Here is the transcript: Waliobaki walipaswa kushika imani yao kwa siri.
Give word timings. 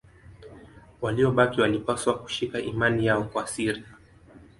Waliobaki 1.01 1.61
walipaswa 1.61 2.19
kushika 2.19 2.59
imani 2.59 3.05
yao 3.05 3.23
kwa 3.23 3.47
siri. 3.47 3.83